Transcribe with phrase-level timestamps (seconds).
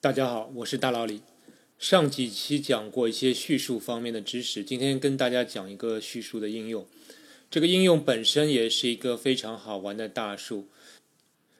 [0.00, 1.22] 大家好，我是大老李。
[1.76, 6.86] 上几期讲过一些叙述方面的知识，今天跟大家讲一个叙述的应用。
[7.50, 10.68] 这个应用本身也是一个非常好玩的大树。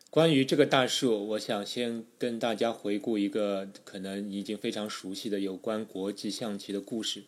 [0.08, 7.24] 关于这个大树，我想先跟大家回顾一个可能已经非常熟悉的有关国际象棋的故事。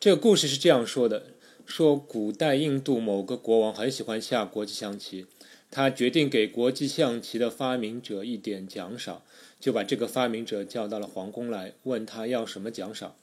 [0.00, 1.26] 这个故事是这样说的：
[1.66, 5.26] 说古代印度某个国王很喜欢下国际象棋。
[5.70, 9.22] 他决定给国际象棋的发明者一点奖赏，
[9.64, 13.16] 就把这个发明者叫到了皇宫来，问他要什么奖赏。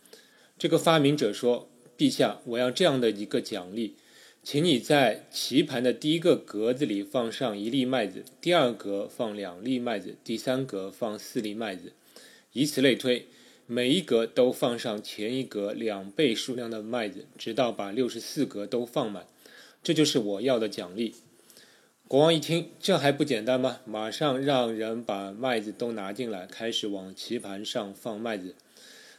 [0.57, 3.93] 这个发明者说：“陛下，我要这样的一个奖励，
[4.41, 11.93] 请你在棋盘的第一个格子里放上一粒麦子，第二格放两粒麦子，第三格放四粒麦子，
[12.53, 13.27] 以此类推，
[13.67, 19.27] 每一格都放上前一格两倍数量的麦子，直到把六十四格都放满。
[19.83, 21.13] 这就是我要的奖励。”
[22.11, 23.79] 国王一听，这还不简单吗？
[23.85, 28.53] 马上让人把麦子都拿进来，开始往棋盘上放麦子。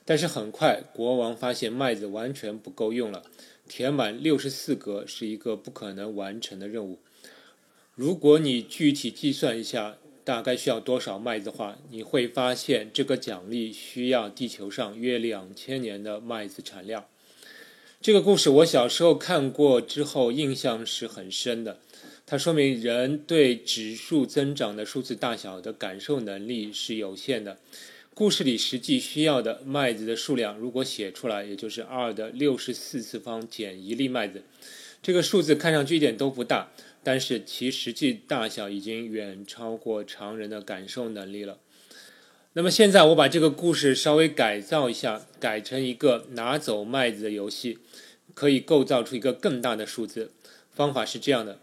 [0.05, 3.23] 但是很快，国王发现麦子完全不够用了，
[3.67, 6.99] 填满六十四格是一个不可能完成的任务。
[7.95, 17.07] 如果你具体计算一下，大概需要多少麦子的话，你会发现这个奖励需要地球上约两千年的麦子产量。
[18.03, 21.79] 这个故事我小时候看过之后，印象是很深的。
[22.27, 27.59] 它说明人对指数增长的数字大小的感受能力是有限的。
[28.15, 34.43] 故事里实际需要的麦子的数量，如果写出来，也就是二的六十四次方减一粒麦子。
[35.03, 36.71] 这个数字看上去一点都不大，
[37.03, 41.59] 但是其实际大小已经远超过常人的感受能力了。
[42.53, 47.79] 那么现在我把这个故事稍微改造一下，改成一个拿走麦子的游戏，
[48.35, 50.31] 可以构造出一个更大的数字。
[50.71, 51.59] 方法是这样的。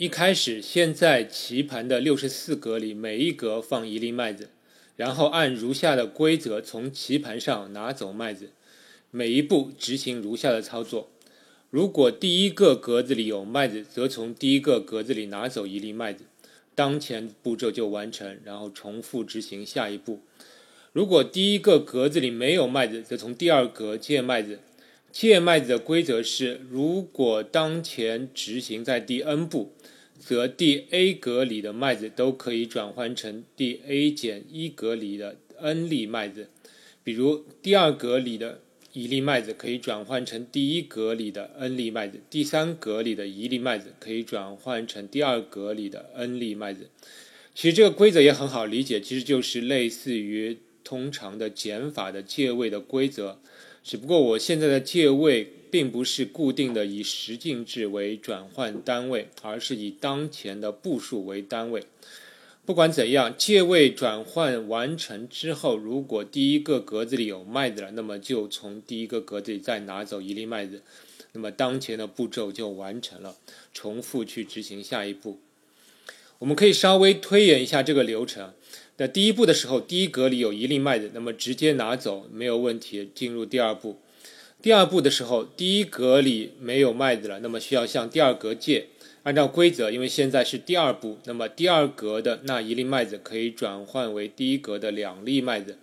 [0.00, 4.48] 一开始，先在棋盘的六十四格里每一格放一粒麦子，
[4.96, 8.48] 然后按如下的规则从棋盘上拿走麦子。
[9.10, 11.10] 每一步执行如下的操作：
[11.68, 16.24] 如果第一个格子里有麦子，则从第一个格子里拿走一粒麦子，
[16.74, 20.20] 当前步骤就完成，然后重复执行下一步。
[20.94, 24.60] 如果第一个格子里没有麦子，则从第二格借麦子。
[25.12, 29.72] 借麦子的规则是：如果当前执行在第 n 步，
[30.20, 36.50] 则第 a 格里的麦子都可以转换成第 a 减一格里的 n 粒麦子。
[37.02, 38.60] 比如，第二格里的
[38.92, 46.90] 一粒麦子可以转换成第一格里的 n 粒麦子，第三格里的一粒麦子可以转换成第二格里的 n 粒麦子。
[47.54, 53.40] 其实这个规则也很好理解，其实就是类似于通常的减法的借位的规则。
[53.82, 61.84] 只不过我现在的借位并不是固定的以十进制为转换单位，而是以当前的步数为单位。
[62.66, 70.82] 不管怎样，借位转换完成之后，如果第一个格子里有麦子了，那么就从第一个格子里再拿走一粒麦子，
[71.32, 73.36] 那么当前的步骤就完成了。
[73.72, 75.40] 重复去执行下一步。
[76.38, 78.52] 我们可以稍微推演一下这个流程。
[78.96, 83.10] 在第一步的时候，第一格里有一粒麦子，那么直接拿走没有问题。
[83.14, 83.98] 进入第二步，
[84.62, 88.88] 第二步的时候，第一格里没有麦子了，那么需要向第二格借。
[89.22, 95.78] 按照规则，因为现在是第二步，那么第二格的那一粒麦子可以转换为第一格的两粒麦子，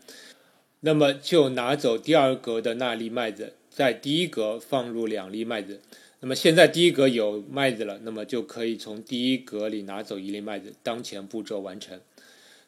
[0.81, 5.81] 那么就拿走第二格的那粒麦子，在第一格放入两粒麦子。
[6.19, 10.73] 那么现在第一格有麦子了，那么就可以从第一格里拿走一粒麦子。
[10.83, 11.99] 当前步骤完成。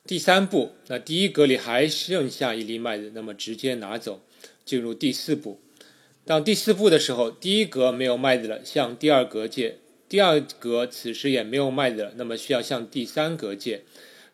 [0.05, 4.21] 第三步，那第一格里还剩下一粒麦子，那么直接拿走。
[4.63, 5.59] 进入第四步，
[6.29, 13.81] 到第四步的时候，第一格没有麦子了，向第二格借；第二格此时也没有麦子了，那么需要向第三格借，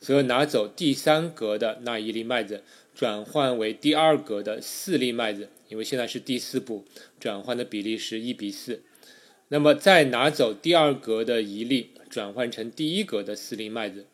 [0.01, 2.63] 则拿走第三格的那一粒麦子，
[2.93, 6.83] 转换为第二格的四粒麦子，因为现在是第四步，
[7.17, 8.83] 转换的比例是一比四。
[9.47, 14.05] 那么再拿走第二格的一粒，转换成第一格的四粒麦子。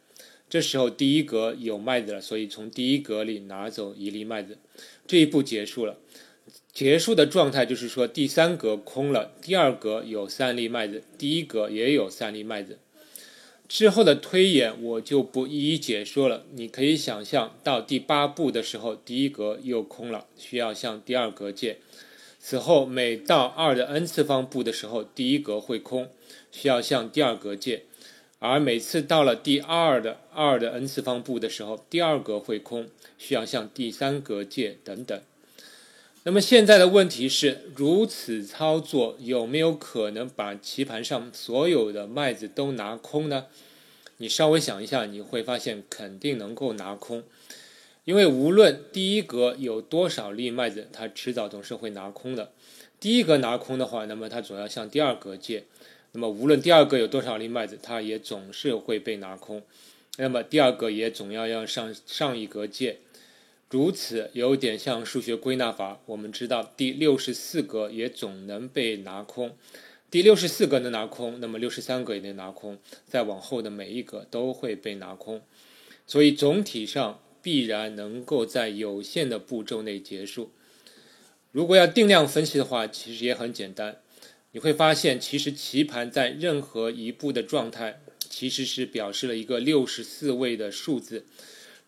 [0.47, 4.59] 这时候第一格有麦子了，所以从第一格里拿走一粒麦子，
[5.07, 5.97] 这一步结束了。
[6.73, 12.79] 结束的状态就是说第三格空了，第二格有三粒麦子，第一格也有三粒麦子。
[13.67, 16.45] 之后的推演我就不一一解说了。
[16.51, 21.77] 你可以想象到第八步的时候，第一格又空了，需要向第二格借。
[22.37, 26.09] 此后每到二的 n 次方步的时候，第一格会空，
[26.51, 27.83] 需要向第二格借。
[28.39, 35.21] 而每次到了第二的二的 n 次方步的时候，第二格会空，需要向第三格借等等。
[36.23, 43.47] 那么现在的问题是，如此操作有没有可能把棋盘上所有的麦子都拿空呢？
[44.17, 47.23] 你稍微想一下，你会发现肯定能够拿空。
[48.05, 52.51] 因为无论第一格有多少粒麦子，它迟早总是会拿空的。
[52.99, 55.63] 第一格拿空的话，那么它总要向第二格借。
[56.11, 59.63] 那么无论第二格有多少粒麦子，它也总是会被拿空。
[60.17, 62.99] 那么第二个也总要要上上一格借，
[63.71, 66.01] 如此有点像数学归纳法。
[66.05, 69.55] 我们知道第六十四格也总能被拿空，
[70.09, 72.77] 第六十四格能拿空，那么六十三格也能拿空，
[73.07, 75.41] 再往后的每一个都会被拿空。
[76.05, 80.51] 所以总体上必然能够在有限的步骤内结束。
[81.53, 84.01] 如果要定量分析的话，其实也很简单。
[84.51, 91.25] 你会发现，其实棋盘在任何一步的状态，其实是表示了一个六十四位的数字。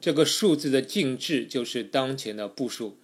[0.03, 2.97] 这个数字的进制就是当前的步数。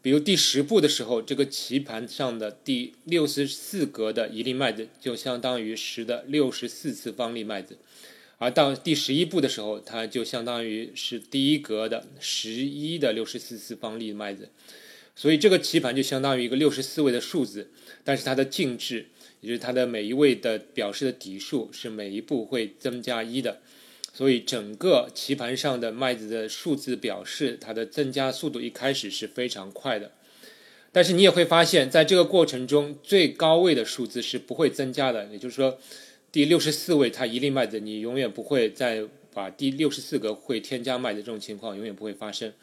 [0.00, 7.74] 比如第十步的时候，这个棋盘上的第六十四格的一粒麦子，就相当于十的六十四次方粒麦子；
[8.38, 14.48] 而到第十一步的时候，它就相当于是第一格的十一的六十四次方粒麦子。
[15.14, 17.70] 所以这个棋盘就相当于一个六十四位的数字，
[18.02, 19.08] 但是它的进制，
[19.42, 23.60] 也就是它的每一位的表示的底数是每一步会增加一的，
[24.16, 30.10] 所以整个棋盘上的麦子的数字表示它的增加速度一开始是非常快的，
[30.90, 35.78] 但是你也会发现，在这个过程中最高位的数字是不会增加的，也就是说，
[36.32, 39.04] 第六十四位它一粒麦子，你永远不会再
[39.34, 42.54] 把第六十四格会添加麦子这种情况永远不会发生，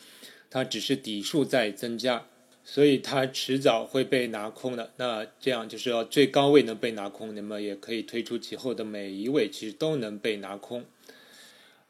[0.49, 2.25] 它只是底数在增加。
[2.65, 4.91] 所以它迟早会被拿空的。
[4.95, 10.85] 那这样就是要最高位能被拿空，那么也可以推出其后的每一位其实都能被拿空，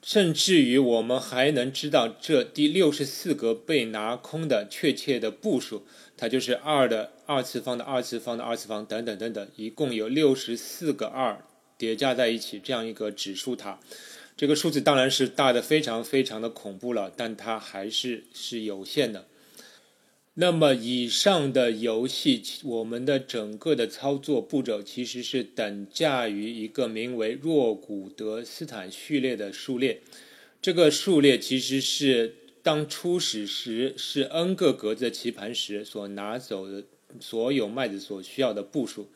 [0.04, 5.84] 甚至于我们还能知道这第六十四格被拿空的确切的步数，
[6.18, 11.46] 它就是二的二次方的二次方的二次方等等等等，一共有六十四个二
[11.78, 13.80] 叠加在一起这样一个指数塔。
[14.36, 19.28] 这个数字当然是大的非常非常的恐怖了，但它还是是有限的。
[20.35, 30.01] 那么以上的游戏，我们的整个的操作步骤其实是等价于一个名为若古德斯坦序列的数列。
[30.59, 36.83] 这个数列其实是当初始时是 n 个格子的棋盘时所拿走的
[37.19, 39.07] 所有麦子所需要的步数。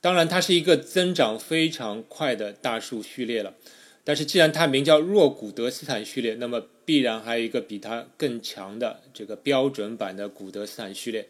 [0.00, 3.54] 当然，它是一个增长非常快的大数序列了。
[4.02, 11.28] 但是，既然它名叫若古德斯坦序列，那么必然还有一个比它更强的这个标准版的古德斯坦序列。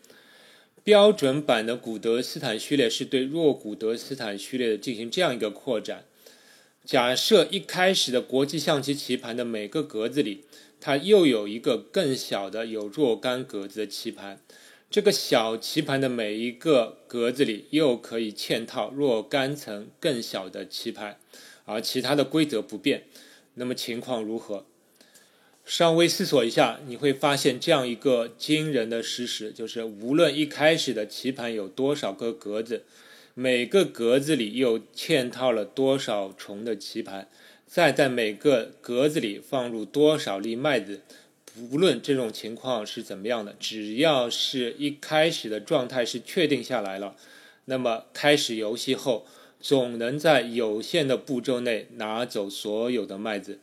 [0.83, 6.05] 标准版的古德斯坦序列是对若古德斯坦序列进行这样一个扩展：
[6.85, 10.45] 假设一开始的国际象棋棋盘的每个格子里，
[10.81, 14.41] 它又有一个更小的有若干格子的棋盘，
[14.91, 21.19] 这个小棋盘的每一个格子里又可以嵌套若干层更小的棋盘。
[21.71, 23.05] 而其他的规则不变，
[23.55, 24.67] 那么情况如何？
[25.65, 32.83] 稍微思索一下，你会发现这样一个惊人的事实：就是无论一开始的棋盘有多少个格子，
[33.35, 37.29] 每个格子里又嵌套了多少重的棋盘，
[37.69, 41.03] 再在每个格子里放入多少粒麦子，
[41.55, 47.15] 不论这种情况是怎么样的，只要是一开始的状态是确定下来了，
[47.67, 49.25] 那么开始游戏后。
[49.61, 53.59] 总能在有限的步骤内拿走所有的麦子。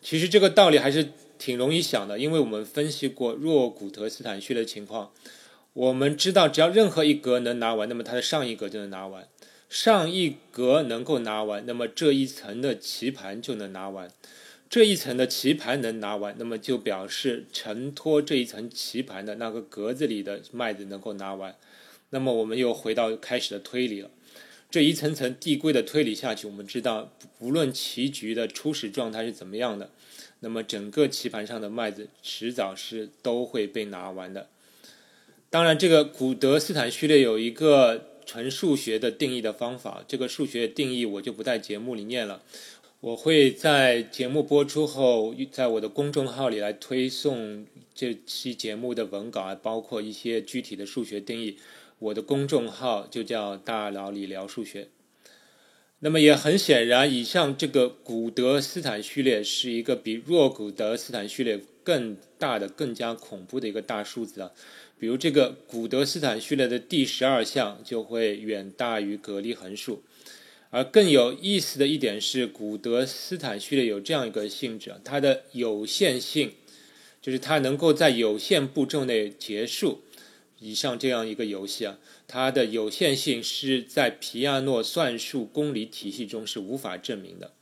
[0.00, 1.08] 其实这个道理还是
[1.38, 5.12] 挺容易想的，因为我们分析过若古德斯坦序的情况，
[5.72, 9.24] 我们知道只要任何一格能拿完，那么它的上一格就能拿完；
[9.68, 14.08] 上一格能够拿完，那么这一层的棋盘就能拿完；
[14.70, 21.54] 这一层的棋盘能拿完，那么就表示承托这一层棋盘的那个格子里的麦子能够拿完。
[22.10, 24.10] 那么我们又回到开始的推理了。
[24.70, 29.90] 这一层层递归的推理下去，我们知道，无论棋局的初始状态是怎么样的，
[30.40, 34.50] 那么整个棋盘上的麦子迟早是都会被拿完的。
[35.48, 42.42] 当然，这个古德斯坦序列有一个纯数学的定义的方法，这个数学定义我就不在节目里念了，
[43.00, 51.56] 我会在节目播出后，在我的公众号里来推送这期节目的文稿，包括一些具体的数学定义。
[51.98, 54.88] 我的公众号就叫“大佬理聊数学”。
[56.00, 64.52] 那么也很显然，以上这个古德斯坦序列是一个比若古德斯坦序列更大的、更加恐怖的一个大数字啊。
[64.96, 70.04] 比如这个古德斯坦序列的第十二项就会远大于格里横数。
[70.70, 76.52] 而更有意思的一点是，古德斯坦序列有这样一个性质，它的有限性
[77.20, 80.02] 就是它能够在有限步骤内结束。
[80.60, 87.52] 以上这样一个游戏啊，它的有限性是在皮亚诺算术公理体系中是无法证明的。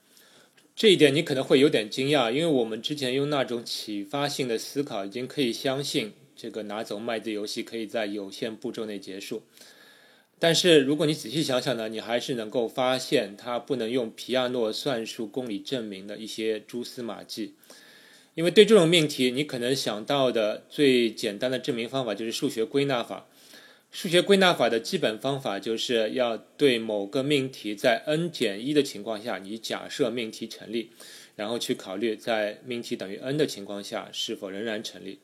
[0.75, 9.43] 这一点你可能会有点惊讶，因为我们之前用那种启发性的思考，已经可以相信这个拿走麦子游戏可以在有限步骤内结束。
[10.39, 17.55] 但是如果你仔细想想呢，你还是能够发现它不能用皮亚诺算术公理证明的一些蛛丝马迹。
[18.37, 23.27] 因为对这种命题，你可能想到的最简单的证明方法就是数学归纳法。
[23.91, 30.91] 数学归纳法的基本方法就是要对某个命题在 n 减一的情况下，你假设命题成立，
[31.35, 35.19] 然后去考虑在命题等于 n 的情况下是否仍然成立。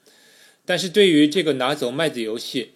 [0.64, 2.70] 但是对于这个拿走麦子游戏，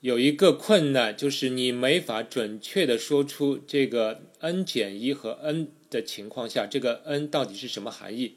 [0.00, 8.34] 有一个困难，就是你没法准确的说出这个 n 减一和 n 的情况下，这个 n 到底是什么含义。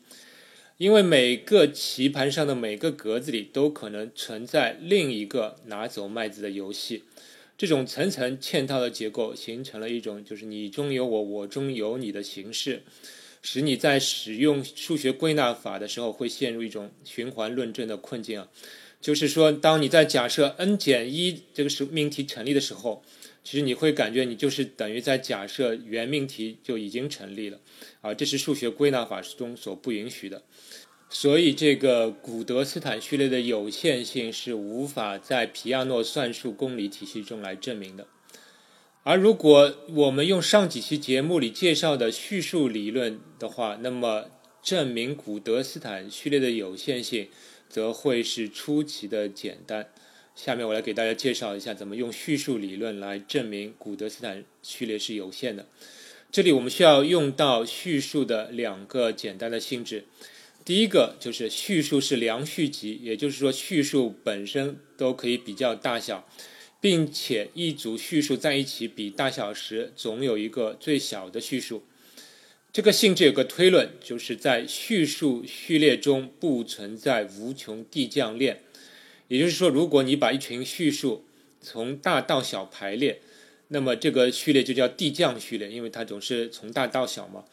[0.80, 7.04] 因为每个棋盘上的每个格子里都可能存在另一个拿走麦子的游戏，
[7.58, 12.84] 这种层层嵌套的结构形成了一种就是你中有我，我中有你的形式，
[13.42, 18.48] 使你在使用数学归纳法的时候会陷入一种循环论证的困境啊。
[19.02, 23.04] 就是说，当你在假设 n 减一这个是命题成立的时候，
[23.44, 27.60] 其实你会感觉你就是等于在假设原命题就已经成立了
[28.02, 30.44] 啊，这是数学归纳法中所不允许的。
[31.10, 38.06] 所以，这个古德斯坦序列的有限性是无法在皮亚诺算术公理体系中来证明的。
[39.02, 44.26] 而如果我们用上几期节目里介绍的叙述理论的话，那么
[44.62, 47.30] 证明古德斯坦序列的有限性
[47.68, 49.90] 则会是出奇的简单。
[50.42, 55.66] 下面我来给大家介绍一下怎么用叙述理论来证明古德斯坦序列是有限的。
[56.32, 60.06] 这里我们需要用到叙述的两个简单的性质。
[60.64, 66.26] 第一个就是叙述是良序集，也就是说叙述本身都可以比较大小，
[66.80, 71.84] 并且一组叙述在一起比大小时，总有一个最小的叙述。
[72.72, 78.62] 这个性质有个推论，就是在叙述序列中不存在无穷递降链。
[79.30, 81.24] 也就是说，如果你把一群序数
[81.62, 83.22] 从大到小排列，
[83.70, 87.46] 那么这个序列就叫递降序列，因为它总是从大到小嘛。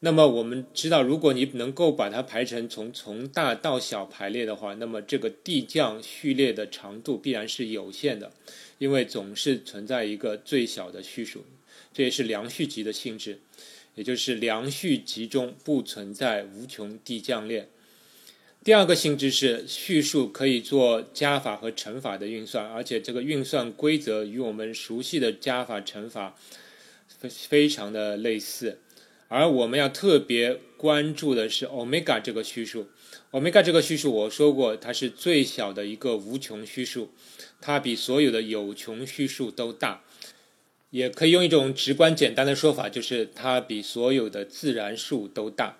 [0.00, 8.30] 那么我们知道，如果你能够把它排成从从大到小排列的话，那么这个递降序列的长度必然是有限的，
[8.78, 11.44] 因为总是存在一个最小的序数，
[11.92, 13.40] 这也是良序集的性质，
[13.96, 17.68] 也就是良序集中不存在无穷递降链。
[18.66, 26.34] 第二个性质是序数可以做加法和乘法的运算，而且这个运算规则与我们熟悉的加法乘法
[27.06, 28.80] 非非常的类似。
[29.28, 32.88] 而我们要特别关注的是欧米伽这个序数。
[33.30, 37.12] 欧米伽这个序数，我说过，它是最小的一个无穷序数，
[37.60, 40.02] 它比所有的有穷序数都大。
[40.90, 45.78] 也可以用一种直观简单的说法，就是它比所有的自然数都大。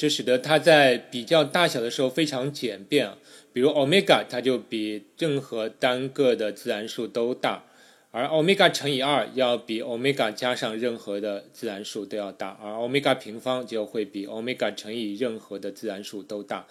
[0.00, 3.10] 这使得它在比较大小的时候非常简便。
[3.52, 7.66] 比如欧米伽，它就比任何单个的自然数都大。
[8.10, 16.66] 而欧米伽乘以二要比欧米伽加上任何的自然数都要大，而欧米伽平方就会比欧米伽乘以任何的自然数都大，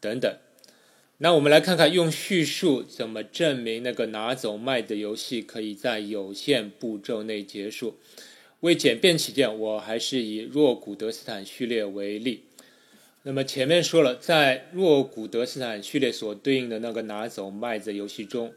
[0.00, 0.36] 等等。
[1.18, 7.94] 那我们来看看用叙述怎么证明那个拿走麦的游戏可以在有限步骤内结束。
[8.60, 12.42] 为简便起见，我还是以若古德斯坦序列为例。
[13.26, 18.52] 那么前面说了，在若古德斯坦序列所对应的那个拿走麦子游戏中。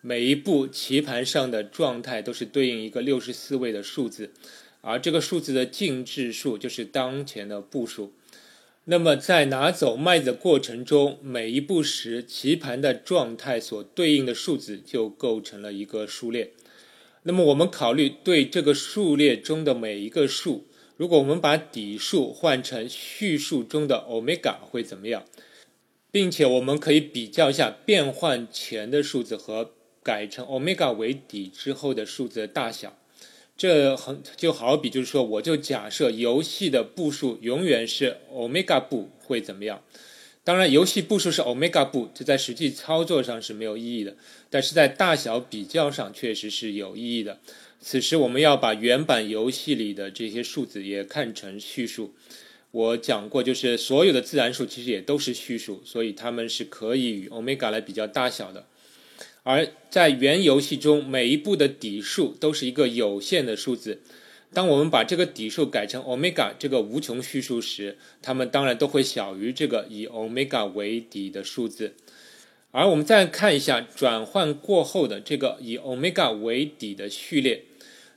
[0.00, 4.32] 每一步棋盘上的状态都是对应一个六十四位的数字，
[4.80, 8.12] 而这个数字的进制数就是当前的步数。
[8.86, 16.52] 那么在拿走麦子的过程中，每一步时棋盘的状态所对应的数字就构成了一个数列。
[17.22, 20.66] 那么我们考虑对这个数列中的每一个数，
[20.98, 25.24] 如果我们把底数换成序数中的欧米伽会怎么样？
[26.10, 29.70] 并且我们可以比较一下变换前的数字和。
[30.00, 32.96] 改成欧米伽为底之后的数字的大小，
[33.58, 39.82] 这很就好比就是说，我就假设游戏的步数永远是欧米伽步会怎么样？
[40.44, 44.16] 当然，游戏步数是欧米伽步，这在实际操作上是没有意义的，
[44.48, 47.40] 但是在大小比较上确实是有意义的。
[47.80, 52.12] 此时我们要把原版游戏里的这些数字也看成序数。
[52.70, 58.66] 我讲过，就是所有的自然数其实也都是序数，所以它们是可以与欧米伽来比较大小的。
[59.42, 64.02] 而在原游戏中，每一步的底数都是一个有限的数字。
[64.52, 71.94] 当我们把这个底数改成欧米伽这个无穷序数时，它们当然都会小于这个以欧米伽为底的数字。
[72.70, 77.64] 而我们再看一下转换过后的这个以 omega 为底的序列，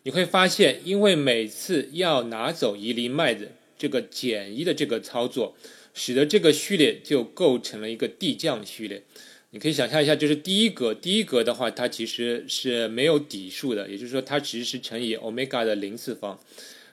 [0.04, 5.56] 你会发现，因为每次要拿走一粒麦子，这个减一的这个操作，
[5.94, 9.04] 使得这个序列就构成了一个递降序列。
[9.52, 16.40] 你可以想象一下，就是第一格，第一格的话，它其实是没有底数的，也就是说，它其实是乘以 omega 的零次方，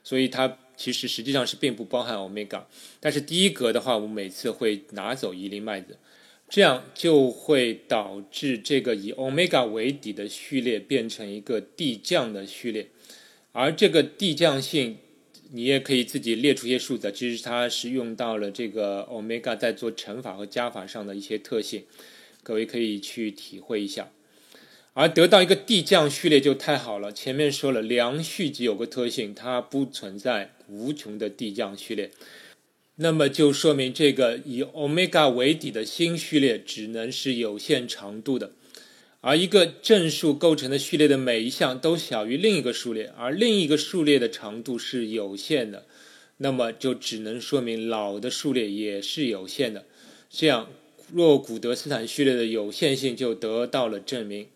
[0.03, 2.63] 所以它其实实际上是并不包含 omega。
[2.99, 5.97] 但是第一格的话，我们每次会拿走一粒麦子，
[6.49, 12.89] 这样就会导致这个以欧米伽为底的序列变成一个递降的序列，
[13.53, 14.97] 而这个递降性，
[15.53, 21.85] 你也可以自己列出一些数字，其实它是用到了这个欧米伽在做乘法和加法上的一些特性。
[22.43, 24.11] 各位可以去体会一下，
[24.95, 27.13] 而得到一个递降序列就太好了。
[27.13, 32.11] 前面说了，良序集有个特性，它不存在无穷的递降序列，
[33.01, 38.53] 那么就说明这个以欧米伽为底的新序列只能是有限长度的。
[39.21, 45.87] 而一个正数构成的序列的每一项都小于另一个数列，而另一个数列的长度是有限的，
[46.37, 49.87] 那么就只能说明老的数列也是有限的。
[50.31, 50.69] 这样。
[51.11, 54.47] 若古德斯坦序列的有限性就得到了证明，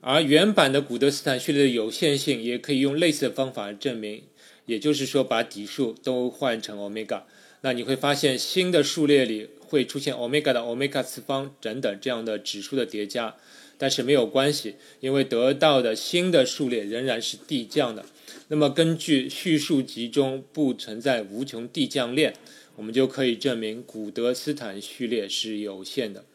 [0.00, 4.22] 而原版的古德斯坦序列的有限性也可以用类似的方法证明，
[4.64, 7.26] 也就是说把底数都换成欧米伽，
[7.62, 13.34] 那你会发现新的数列里会出现欧米伽的欧米伽次方等等这样的指数的叠加，
[13.78, 18.04] 但是没有关系，因为得到的新的数列仍然是递降的。
[18.48, 22.34] 那么根据序数集中不存在无穷递降链。
[22.78, 26.26] 我们就可以证明古德斯坦序列是有限的。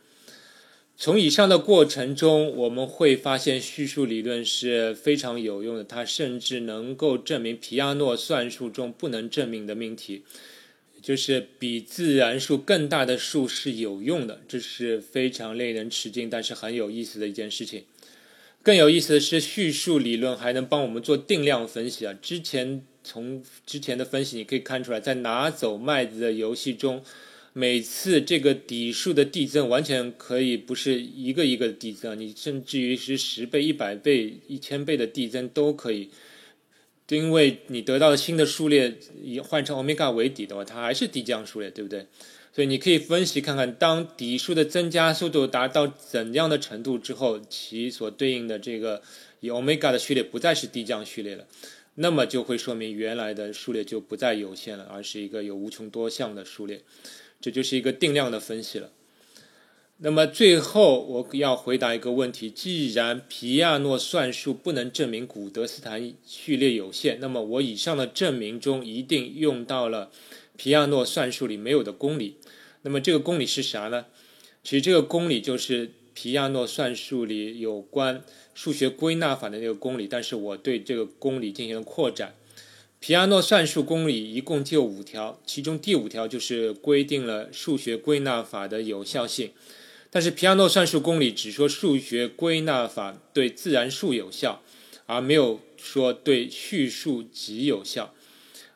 [0.97, 10.23] 从以上的过程中，我们会发现叙述理论是非常有用的，它甚至能够证明皮亚诺算术中不能证明的命题，
[11.01, 14.41] 就是比自然数更大的数是有用的。
[14.47, 17.83] 这是非常令人吃惊，但是很有意思的一件事情。
[18.63, 22.13] 更有意思的是，叙述理论还能帮我们做定量分析啊！
[22.21, 22.83] 之前。
[23.03, 27.03] 从之前的分析，你可以看出来，在拿走麦子的游戏中，
[27.51, 36.11] 每次这个底数的递增完全可以不是一个一个递增，你甚至于是十倍、一百倍、一千倍的递增都可以，
[37.07, 42.05] 因为你得到新的数列以换成欧米伽为底的话，它还是递降数列，对不对？
[42.53, 49.01] 所以你可以分析看看，当底数的增加速度达到怎样的程度之后，其所对应的这个
[49.41, 51.45] 以欧米伽的序列不再是递降序列了。
[51.95, 56.81] 那么就会说明原来的数列就不再有限了，而是一个有无穷多项的数列，
[57.41, 58.89] 这就是一个定量的分析了。
[60.03, 70.09] 那么最后我要回答一个问题：既然皮亚诺算术不能证明古德斯坦序列有限，那么我以上的证明中一定用到了
[70.57, 72.37] 皮亚诺算术里没有的公理。
[72.81, 74.07] 那么这个公理是啥呢？
[74.63, 75.91] 其实这个公理就是。
[76.13, 78.21] 皮亚诺算术里有关
[78.53, 82.35] 数学归纳法的那个公理，但是我对这个公理进行了扩展。
[82.99, 89.51] 皮亚诺算术公理一共就五条，其中第五条就是规定了数学归纳法的有效性。
[90.11, 94.61] 但是皮亚诺算术公理只说数学归纳法对自然数有效，
[95.07, 98.13] 而没有说对序数集有效。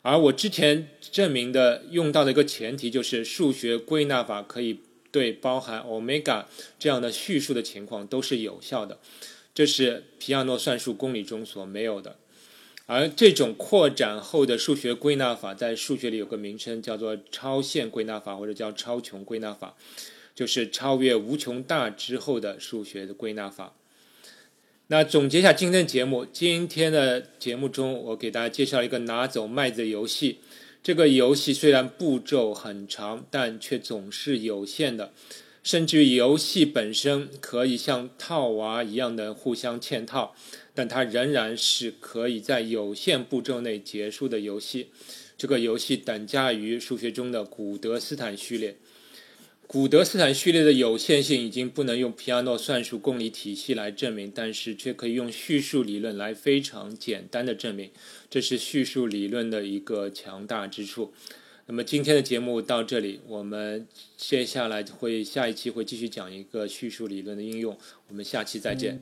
[0.01, 4.79] 而我之前证明的用到的一个前提就是数学归纳法可以。
[5.11, 6.45] 对包含欧米伽
[6.77, 8.99] 这样的叙述的情况都是有效的，
[9.53, 12.17] 这是皮亚诺算术公理中所没有的。
[12.85, 19.77] 而这种扩展后的数学归纳法，在数学里有个名称叫做超限归纳法，或者叫超穷归纳法，
[20.35, 23.73] 就是超越无穷大之后的数学的归纳法。
[24.87, 30.37] 那总结一下今天的节目，今天的节目中，我给大家介绍一个拿走麦子的游戏。
[30.83, 35.11] 这个游戏虽然步骤很长，但却总是有限的，
[35.63, 40.35] 甚至于游戏本身可以像套娃一样的互相嵌套，
[40.75, 44.91] 但它仍然是可以在有限步骤内结束的游戏。
[45.35, 48.77] 这个游戏等价于数学中的古德斯坦序列。
[49.67, 57.89] 古德斯坦序列的有限性已经不能用皮亚诺算术公理体系来证明，但是却可以用叙述理论来非常简单的证明，
[58.30, 61.13] 这是叙述理论的一个强大之处。
[61.65, 69.01] 那么今天的节目到这里，我们接下来会下一期会继续讲一个叙述理论的应用，我们下期再见。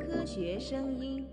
[0.00, 1.24] 科学声音。